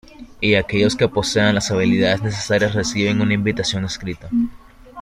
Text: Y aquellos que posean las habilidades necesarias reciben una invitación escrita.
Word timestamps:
Y 0.39 0.55
aquellos 0.55 0.95
que 0.95 1.07
posean 1.07 1.53
las 1.53 1.69
habilidades 1.69 2.23
necesarias 2.23 2.73
reciben 2.73 3.21
una 3.21 3.35
invitación 3.35 3.85
escrita. 3.85 4.29